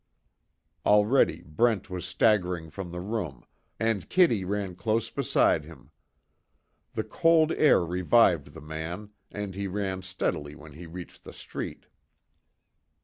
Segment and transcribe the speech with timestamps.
[0.83, 3.45] Already Brent was staggering from the room,
[3.79, 5.91] and Kitty ran close beside him.
[6.93, 11.85] The cold air revived the man and he ran steadily when he reached the street.